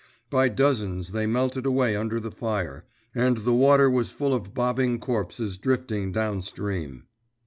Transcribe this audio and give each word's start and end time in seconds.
By 0.31 0.49
dozens 0.49 1.11
they 1.11 1.27
melted 1.27 1.67
away 1.67 1.95
under 1.95 2.19
the 2.19 2.31
fire, 2.31 2.85
and 3.13 3.37
the 3.37 3.53
water 3.53 3.87
was 3.87 4.09
full 4.09 4.33
of 4.33 4.51
bobbing 4.51 4.97
corpses 4.99 5.59
drifting 5.59 6.11
downstream. 6.11 7.03